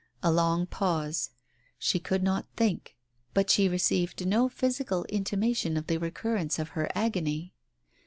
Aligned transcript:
A 0.23 0.31
long 0.31 0.65
pause! 0.65 1.29
She 1.77 1.99
could 1.99 2.23
not 2.23 2.47
think. 2.57 2.95
But 3.35 3.51
she 3.51 3.69
received 3.69 4.25
no 4.25 4.49
physical 4.49 5.03
intimation 5.09 5.77
of 5.77 5.85
the 5.85 5.97
recurrence 5.99 6.57
of 6.57 6.69
her 6.69 6.89
agony. 6.95 7.53